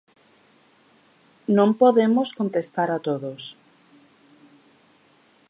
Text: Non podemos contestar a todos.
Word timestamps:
Non 1.57 1.69
podemos 1.81 2.27
contestar 2.39 2.89
a 2.93 2.99
todos. 3.07 3.43